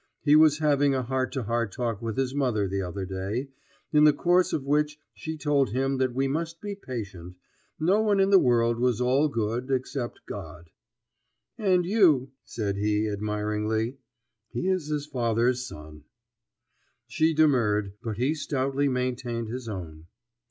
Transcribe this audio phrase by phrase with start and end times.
[0.23, 3.49] He was having a heart to heart talk with his mother the other day,
[3.93, 7.35] in the course of which she told him that we must be patient;
[7.79, 10.71] no one in the world was all good except God.
[11.55, 11.85] [Illustration: The Cross of Dannebrog.] "And
[12.27, 13.97] you," said he, admiringly.
[14.49, 16.05] He is his father's son.
[17.07, 20.07] She demurred, but he stoutly maintained his own.